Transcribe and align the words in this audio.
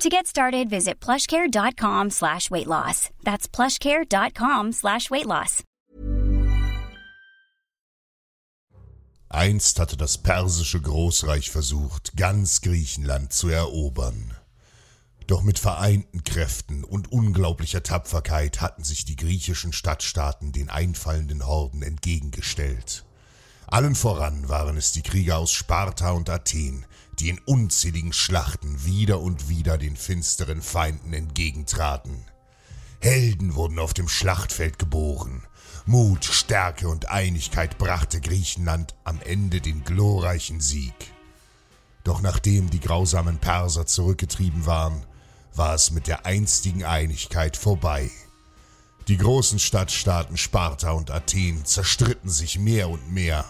To 0.00 0.08
get 0.08 0.28
started, 0.28 0.70
visit 0.70 1.00
plushcare.com 1.00 2.10
slash 2.10 2.52
weight 2.52 2.68
loss. 2.68 3.10
That's 3.24 3.48
plushcare.com 3.48 4.72
slash 4.72 5.10
weight 5.10 5.26
loss. 5.26 5.64
Einst 9.28 9.78
hatte 9.80 9.96
das 9.96 10.16
persische 10.18 10.80
Großreich 10.80 11.50
versucht, 11.50 12.16
ganz 12.16 12.60
Griechenland 12.60 13.32
zu 13.32 13.48
erobern. 13.48 14.34
Doch 15.26 15.42
mit 15.42 15.58
vereinten 15.58 16.22
Kräften 16.24 16.84
und 16.84 17.12
unglaublicher 17.12 17.82
Tapferkeit 17.82 18.60
hatten 18.60 18.84
sich 18.84 19.04
die 19.04 19.16
griechischen 19.16 19.72
Stadtstaaten 19.72 20.52
den 20.52 20.70
einfallenden 20.70 21.44
Horden 21.44 21.82
entgegengestellt. 21.82 23.04
Allen 23.70 23.94
voran 23.94 24.48
waren 24.48 24.78
es 24.78 24.92
die 24.92 25.02
Krieger 25.02 25.36
aus 25.36 25.52
Sparta 25.52 26.12
und 26.12 26.30
Athen, 26.30 26.86
die 27.18 27.28
in 27.28 27.38
unzähligen 27.40 28.14
Schlachten 28.14 28.86
wieder 28.86 29.20
und 29.20 29.50
wieder 29.50 29.76
den 29.76 29.94
finsteren 29.94 30.62
Feinden 30.62 31.12
entgegentraten. 31.12 32.24
Helden 33.00 33.54
wurden 33.54 33.78
auf 33.78 33.92
dem 33.92 34.08
Schlachtfeld 34.08 34.78
geboren. 34.78 35.42
Mut, 35.84 36.24
Stärke 36.24 36.88
und 36.88 37.10
Einigkeit 37.10 37.76
brachte 37.76 38.22
Griechenland 38.22 38.94
am 39.04 39.20
Ende 39.20 39.60
den 39.60 39.84
glorreichen 39.84 40.60
Sieg. 40.60 40.94
Doch 42.04 42.22
nachdem 42.22 42.70
die 42.70 42.80
grausamen 42.80 43.36
Perser 43.36 43.84
zurückgetrieben 43.84 44.64
waren, 44.64 45.04
war 45.54 45.74
es 45.74 45.90
mit 45.90 46.06
der 46.06 46.24
einstigen 46.24 46.84
Einigkeit 46.84 47.56
vorbei. 47.56 48.10
Die 49.08 49.18
großen 49.18 49.58
Stadtstaaten 49.58 50.38
Sparta 50.38 50.92
und 50.92 51.10
Athen 51.10 51.66
zerstritten 51.66 52.30
sich 52.30 52.58
mehr 52.58 52.88
und 52.88 53.12
mehr. 53.12 53.44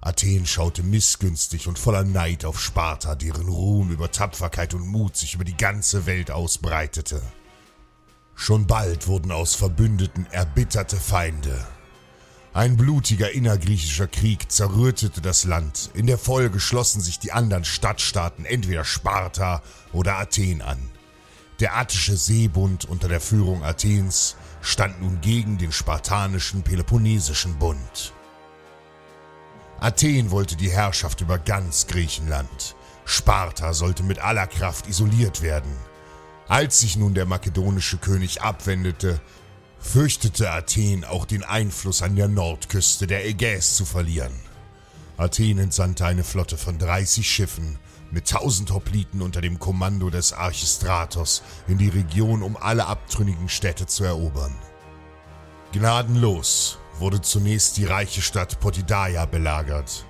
Athen 0.00 0.46
schaute 0.46 0.82
missgünstig 0.82 1.66
und 1.66 1.78
voller 1.78 2.04
Neid 2.04 2.44
auf 2.44 2.60
Sparta, 2.60 3.14
deren 3.16 3.48
Ruhm 3.48 3.90
über 3.90 4.10
Tapferkeit 4.10 4.74
und 4.74 4.86
Mut 4.86 5.16
sich 5.16 5.34
über 5.34 5.44
die 5.44 5.56
ganze 5.56 6.06
Welt 6.06 6.30
ausbreitete. 6.30 7.20
Schon 8.34 8.68
bald 8.68 9.08
wurden 9.08 9.32
aus 9.32 9.56
Verbündeten 9.56 10.26
erbitterte 10.30 10.96
Feinde. 10.96 11.66
Ein 12.54 12.76
blutiger 12.76 13.32
innergriechischer 13.32 14.06
Krieg 14.06 14.50
zerrüttete 14.50 15.20
das 15.20 15.44
Land. 15.44 15.90
In 15.94 16.06
der 16.06 16.18
Folge 16.18 16.60
schlossen 16.60 17.00
sich 17.00 17.18
die 17.18 17.32
anderen 17.32 17.64
Stadtstaaten 17.64 18.44
entweder 18.44 18.84
Sparta 18.84 19.62
oder 19.92 20.18
Athen 20.18 20.62
an. 20.62 20.78
Der 21.60 21.76
attische 21.76 22.16
Seebund 22.16 22.84
unter 22.84 23.08
der 23.08 23.20
Führung 23.20 23.64
Athens 23.64 24.36
stand 24.60 25.02
nun 25.02 25.20
gegen 25.20 25.58
den 25.58 25.72
spartanischen 25.72 26.62
Peloponnesischen 26.62 27.58
Bund. 27.58 28.12
Athen 29.80 30.32
wollte 30.32 30.56
die 30.56 30.70
Herrschaft 30.70 31.20
über 31.20 31.38
ganz 31.38 31.86
Griechenland. 31.86 32.74
Sparta 33.04 33.72
sollte 33.72 34.02
mit 34.02 34.18
aller 34.18 34.48
Kraft 34.48 34.88
isoliert 34.88 35.40
werden. 35.40 35.72
Als 36.48 36.80
sich 36.80 36.96
nun 36.96 37.14
der 37.14 37.26
makedonische 37.26 37.98
König 37.98 38.42
abwendete, 38.42 39.20
fürchtete 39.78 40.50
Athen 40.50 41.04
auch 41.04 41.26
den 41.26 41.44
Einfluss 41.44 42.02
an 42.02 42.16
der 42.16 42.26
Nordküste 42.26 43.06
der 43.06 43.24
Ägäis 43.24 43.76
zu 43.76 43.84
verlieren. 43.84 44.32
Athen 45.16 45.58
entsandte 45.58 46.06
eine 46.06 46.24
Flotte 46.24 46.56
von 46.56 46.78
30 46.78 47.28
Schiffen 47.30 47.78
mit 48.10 48.28
tausend 48.28 48.72
Hopliten 48.72 49.22
unter 49.22 49.40
dem 49.40 49.60
Kommando 49.60 50.10
des 50.10 50.32
Archistratos 50.32 51.42
in 51.68 51.78
die 51.78 51.88
Region, 51.88 52.42
um 52.42 52.56
alle 52.56 52.86
abtrünnigen 52.86 53.48
Städte 53.48 53.86
zu 53.86 54.04
erobern. 54.04 54.54
Gnadenlos 55.72 56.78
wurde 57.00 57.20
zunächst 57.20 57.76
die 57.76 57.84
reiche 57.84 58.22
Stadt 58.22 58.60
Potidaia 58.60 59.26
belagert, 59.26 60.04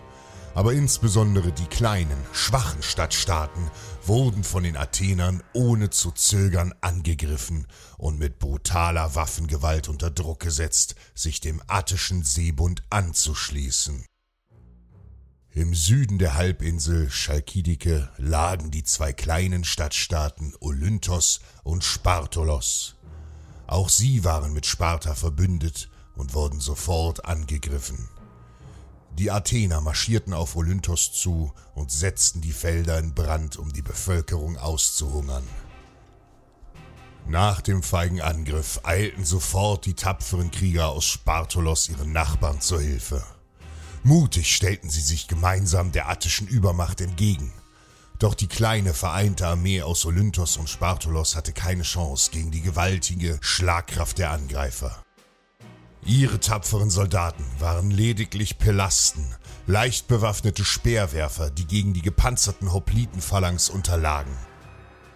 aber 0.55 0.73
insbesondere 0.73 1.53
die 1.53 1.67
kleinen, 1.67 2.19
schwachen 2.33 2.83
Stadtstaaten 2.83 3.71
wurden 4.05 4.43
von 4.43 4.63
den 4.63 4.77
Athenern 4.77 5.43
ohne 5.53 5.91
zu 5.91 6.11
zögern 6.11 6.75
angegriffen 6.81 7.67
und 7.97 8.19
mit 8.19 8.39
brutaler 8.39 9.15
Waffengewalt 9.15 9.89
unter 9.89 10.11
Druck 10.11 10.41
gesetzt, 10.41 10.95
sich 11.15 11.41
dem 11.41 11.63
attischen 11.67 12.25
Seebund 12.25 12.83
anzuschließen. 12.91 14.05
Im 15.51 15.75
Süden 15.75 16.19
der 16.19 16.35
Halbinsel 16.35 17.09
Chalkidike 17.09 18.11
lagen 18.17 18.71
die 18.71 18.85
zwei 18.85 19.13
kleinen 19.13 19.65
Stadtstaaten 19.65 20.55
Olynthos 20.61 21.41
und 21.65 21.85
Spartolos. 21.85 22.97
Auch 23.67 23.89
sie 23.89 24.25
waren 24.25 24.53
mit 24.53 24.67
Sparta 24.67 25.15
verbündet 25.15 25.89
und 26.19 26.35
wurden 26.35 26.61
sofort 26.61 27.25
angegriffen. 27.25 28.11
Die 29.19 29.31
Athener 29.31 29.81
marschierten 29.81 30.35
auf 30.35 30.55
Olynthos 30.55 31.13
zu 31.13 31.53
und 31.75 31.91
setzten 31.91 32.41
die 32.41 32.53
Felder 32.53 32.99
in 32.99 33.15
Brand, 33.15 33.57
um 33.57 33.73
die 33.73 33.83
Bevölkerung 33.83 34.59
auszuhungern. 34.59 35.43
Nach 37.27 37.61
dem 37.61 37.83
feigen 37.83 38.21
Angriff 38.21 38.81
eilten 38.85 39.25
sofort 39.25 39.87
die 39.87 39.95
tapferen 39.95 40.51
Krieger 40.51 40.89
aus 40.89 41.05
Spartolos 41.05 41.89
ihren 41.89 42.13
Nachbarn 42.13 42.61
zur 42.61 42.81
Hilfe. 42.81 43.23
Mutig 44.03 44.55
stellten 44.55 44.89
sie 44.89 45.01
sich 45.01 45.29
gemeinsam 45.29 45.93
der 45.93 46.09
attischen 46.09 46.47
Übermacht 46.47 47.01
entgegen. 47.01 47.53
Doch 48.19 48.35
die 48.35 48.47
kleine 48.47 48.95
vereinte 48.95 49.47
Armee 49.47 49.83
aus 49.83 50.07
Olynthos 50.07 50.57
und 50.57 50.71
Spartolos 50.71 51.37
hatte 51.37 51.53
keine 51.53 51.83
Chance 51.83 52.31
gegen 52.31 52.51
die 52.51 52.63
gewaltige 52.63 53.39
Schlagkraft 53.41 54.19
der 54.19 54.31
Angreifer. 54.31 55.05
Ihre 56.09 56.41
tapferen 56.41 56.89
Soldaten 56.89 57.45
waren 57.59 57.91
lediglich 57.91 58.57
Pelasten, 58.57 59.27
leicht 59.67 60.09
bewaffnete 60.09 60.65
Speerwerfer, 60.65 61.51
die 61.51 61.67
gegen 61.67 61.93
die 61.93 62.01
gepanzerten 62.01 62.73
Hoplitenphalanx 62.73 63.69
unterlagen. 63.69 64.35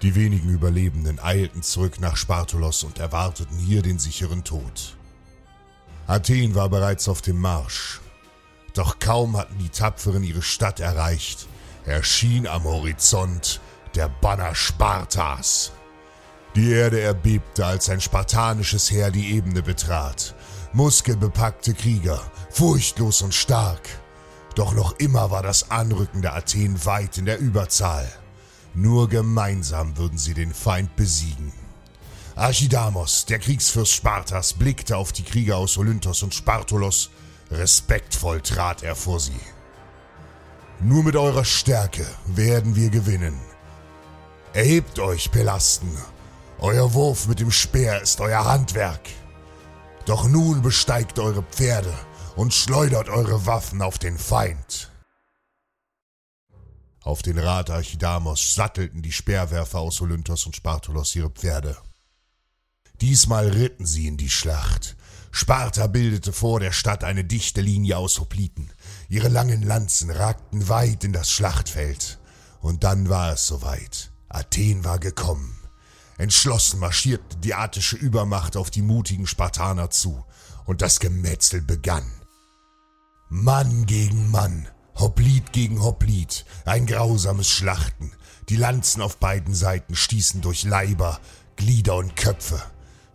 Die 0.02 0.14
wenigen 0.14 0.50
Überlebenden 0.50 1.18
eilten 1.18 1.62
zurück 1.62 1.98
nach 1.98 2.18
Spartolos 2.18 2.84
und 2.84 2.98
erwarteten 2.98 3.56
hier 3.56 3.80
den 3.80 3.98
sicheren 3.98 4.44
Tod. 4.44 4.98
Athen 6.06 6.54
war 6.54 6.68
bereits 6.68 7.08
auf 7.08 7.22
dem 7.22 7.40
Marsch. 7.40 8.02
Doch 8.74 8.98
kaum 8.98 9.38
hatten 9.38 9.56
die 9.56 9.70
Tapferen 9.70 10.22
ihre 10.22 10.42
Stadt 10.42 10.78
erreicht, 10.78 11.46
erschien 11.86 12.46
am 12.46 12.64
Horizont 12.64 13.62
der 13.94 14.10
Banner 14.10 14.54
Spartas. 14.54 15.72
Die 16.54 16.70
Erde 16.70 17.00
erbebte, 17.00 17.64
als 17.64 17.88
ein 17.88 18.02
spartanisches 18.02 18.90
Heer 18.90 19.10
die 19.10 19.32
Ebene 19.32 19.62
betrat. 19.62 20.34
Muskelbepackte 20.74 21.74
Krieger, 21.74 22.20
furchtlos 22.50 23.22
und 23.22 23.34
stark. 23.34 23.88
Doch 24.54 24.72
noch 24.72 24.98
immer 24.98 25.30
war 25.30 25.42
das 25.42 25.70
Anrücken 25.70 26.22
der 26.22 26.34
Athen 26.34 26.84
weit 26.84 27.18
in 27.18 27.26
der 27.26 27.38
Überzahl. 27.38 28.10
Nur 28.74 29.08
gemeinsam 29.08 29.96
würden 29.98 30.18
sie 30.18 30.34
den 30.34 30.54
Feind 30.54 30.96
besiegen. 30.96 31.52
Archidamos, 32.36 33.26
der 33.26 33.38
Kriegsfürst 33.38 33.92
Spartas, 33.92 34.54
blickte 34.54 34.96
auf 34.96 35.12
die 35.12 35.24
Krieger 35.24 35.58
aus 35.58 35.76
Olynthos 35.76 36.22
und 36.22 36.34
Spartolos 36.34 37.10
Respektvoll 37.50 38.40
trat 38.40 38.82
er 38.82 38.96
vor 38.96 39.20
sie. 39.20 39.40
Nur 40.80 41.04
mit 41.04 41.16
eurer 41.16 41.44
Stärke 41.44 42.06
werden 42.26 42.74
wir 42.76 42.88
gewinnen. 42.88 43.38
Erhebt 44.54 44.98
euch, 44.98 45.30
Pelasten. 45.30 45.90
Euer 46.58 46.94
Wurf 46.94 47.26
mit 47.26 47.40
dem 47.40 47.50
Speer 47.50 48.00
ist 48.00 48.20
euer 48.20 48.44
Handwerk. 48.44 49.10
Doch 50.06 50.28
nun 50.28 50.62
besteigt 50.62 51.18
eure 51.18 51.42
Pferde 51.42 51.92
und 52.36 52.52
schleudert 52.52 53.08
eure 53.08 53.46
Waffen 53.46 53.82
auf 53.82 53.98
den 53.98 54.18
Feind. 54.18 54.90
Auf 57.02 57.22
den 57.22 57.38
Rat 57.38 57.70
Archidamos 57.70 58.54
sattelten 58.54 59.02
die 59.02 59.12
Speerwerfer 59.12 59.80
aus 59.80 60.00
Olynthos 60.00 60.46
und 60.46 60.56
Spartolos 60.56 61.14
ihre 61.14 61.30
Pferde. 61.30 61.76
Diesmal 63.00 63.48
ritten 63.48 63.86
sie 63.86 64.06
in 64.06 64.16
die 64.16 64.30
Schlacht, 64.30 64.96
Sparta 65.34 65.86
bildete 65.86 66.32
vor 66.32 66.60
der 66.60 66.72
Stadt 66.72 67.04
eine 67.04 67.24
dichte 67.24 67.62
Linie 67.62 67.96
aus 67.96 68.20
Hopliten. 68.20 68.70
Ihre 69.08 69.28
langen 69.28 69.62
Lanzen 69.62 70.10
ragten 70.10 70.68
weit 70.68 71.04
in 71.04 71.14
das 71.14 71.30
Schlachtfeld. 71.32 72.18
Und 72.60 72.84
dann 72.84 73.08
war 73.08 73.32
es 73.32 73.46
soweit. 73.46 74.12
Athen 74.28 74.84
war 74.84 74.98
gekommen. 74.98 75.58
Entschlossen 76.18 76.80
marschierte 76.80 77.36
die 77.38 77.54
attische 77.54 77.96
Übermacht 77.96 78.56
auf 78.56 78.70
die 78.70 78.82
mutigen 78.82 79.26
Spartaner 79.26 79.90
zu, 79.90 80.24
und 80.64 80.82
das 80.82 81.00
Gemetzel 81.00 81.60
begann. 81.60 82.10
Mann 83.28 83.86
gegen 83.86 84.30
Mann, 84.30 84.68
Hoplit 84.96 85.52
gegen 85.52 85.82
Hoplit, 85.82 86.44
ein 86.64 86.86
grausames 86.86 87.48
Schlachten. 87.48 88.12
Die 88.48 88.56
Lanzen 88.56 89.00
auf 89.00 89.16
beiden 89.16 89.54
Seiten 89.54 89.96
stießen 89.96 90.42
durch 90.42 90.64
Leiber, 90.64 91.18
Glieder 91.56 91.96
und 91.96 92.14
Köpfe. 92.14 92.62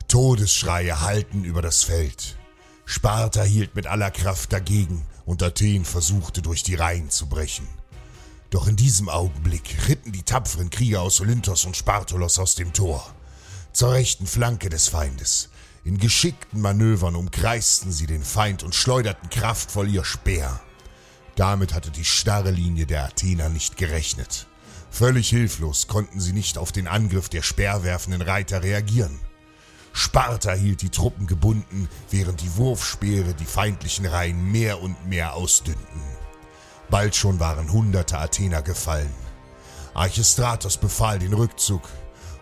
Todesschreie 0.08 1.02
hallten 1.02 1.44
über 1.44 1.62
das 1.62 1.84
Feld. 1.84 2.38
Sparta 2.86 3.44
hielt 3.44 3.76
mit 3.76 3.88
aller 3.88 4.10
Kraft 4.10 4.54
dagegen 4.54 5.06
und 5.26 5.44
Athen 5.44 5.86
versuchte 5.86 6.42
durch 6.42 6.64
die 6.64 6.76
Reihen 6.76 7.10
zu 7.10 7.28
brechen. 7.28 7.68
Doch 8.50 8.68
in 8.68 8.78
diesem 8.78 9.10
Augenblick 9.10 9.76
ritten 9.90 10.14
die 10.14 10.24
tapferen 10.24 10.70
Krieger 10.70 11.02
aus 11.02 11.20
Olynthos 11.20 11.66
und 11.66 11.76
Spartolos 11.76 12.40
aus 12.40 12.56
dem 12.56 12.72
Tor. 12.72 13.06
Zur 13.74 13.92
rechten 13.92 14.26
Flanke 14.26 14.70
des 14.70 14.88
Feindes. 14.88 15.50
In 15.84 15.98
geschickten 15.98 16.62
Manövern 16.62 17.16
umkreisten 17.16 17.92
sie 17.92 18.08
den 18.08 18.24
Feind 18.24 18.64
und 18.64 18.74
schleuderten 18.74 19.30
kraftvoll 19.30 19.90
ihr 19.90 20.04
Speer. 20.04 20.60
Damit 21.36 21.74
hatte 21.74 21.92
die 21.92 22.06
starre 22.06 22.52
Linie 22.52 22.86
der 22.86 23.06
Athener 23.06 23.50
nicht 23.50 23.78
gerechnet. 23.78 24.48
Völlig 24.90 25.30
hilflos 25.30 25.88
konnten 25.88 26.20
sie 26.20 26.34
nicht 26.34 26.58
auf 26.58 26.72
den 26.72 26.88
Angriff 26.88 27.30
der 27.30 27.44
speerwerfenden 27.44 28.22
Reiter 28.22 28.64
reagieren. 28.64 29.20
Sparta 29.94 30.54
hielt 30.54 30.82
die 30.82 30.90
Truppen 30.90 31.28
gebunden, 31.28 31.90
während 32.10 32.42
die 32.42 32.56
Wurfspeere 32.56 33.34
die 33.34 33.46
feindlichen 33.46 34.06
Reihen 34.06 34.52
mehr 34.52 34.82
und 34.82 35.08
mehr 35.08 35.34
ausdünnten. 35.34 36.02
Bald 36.89 37.16
schon 37.16 37.39
waren 37.39 37.72
hunderte 37.72 38.18
Athener 38.18 38.62
gefallen. 38.62 39.13
Archistratos 39.94 40.78
befahl 40.78 41.19
den 41.19 41.34
Rückzug, 41.34 41.81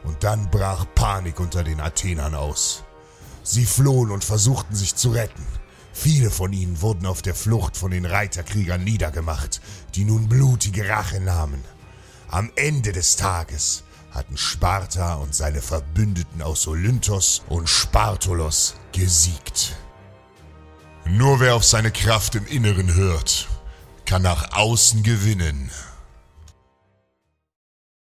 und 0.04 0.24
dann 0.24 0.50
brach 0.52 0.86
Panik 0.94 1.40
unter 1.40 1.64
den 1.64 1.82
Athenern 1.82 2.36
aus. 2.36 2.84
Sie 3.44 3.66
flohen 3.66 4.12
und 4.12 4.24
versuchten 4.24 4.76
sich 4.76 4.96
zu 4.96 5.12
retten. 5.12 5.46
Viele 5.94 6.30
von 6.30 6.52
ihnen 6.54 6.82
wurden 6.82 7.06
auf 7.06 7.22
der 7.22 7.36
Flucht 7.36 7.78
von 7.78 7.92
den 7.92 8.06
Reiterkriegern 8.06 8.84
niedergemacht, 8.84 9.62
die 9.96 10.04
nun 10.04 10.28
blutige 10.28 10.90
Rache 10.90 11.20
nahmen. 11.22 11.64
Am 12.28 12.52
Ende 12.56 12.92
des 12.92 13.16
Tages 13.16 13.84
hatten 14.12 14.38
Sparta 14.38 15.16
und 15.16 15.34
seine 15.34 15.62
Verbündeten 15.62 16.42
aus 16.42 16.68
Olynthos 16.68 17.44
und 17.50 17.70
Spartolos 17.70 18.76
gesiegt. 18.92 19.76
Nur 21.06 21.40
wer 21.40 21.56
auf 21.56 21.64
seine 21.64 21.92
Kraft 21.92 22.36
im 22.36 22.48
Inneren 22.48 22.94
hört, 22.94 23.48
kann 24.06 24.22
nach 24.22 24.56
außen 24.56 25.04
gewinnen. 25.04 25.72